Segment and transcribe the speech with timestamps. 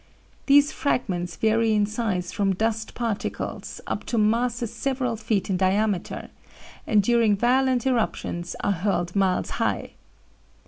[0.47, 6.31] These fragments vary in size from dust particles up to masses several feet in diameter,
[6.87, 9.91] and during violent eruptions are hurled miles high.